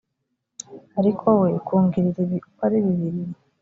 ariko 0.99 1.27
we 1.41 1.49
kungirira 1.65 2.19
ibi 2.25 2.37
uko 2.47 2.61
ari 2.67 2.77
bibiri 2.85 3.21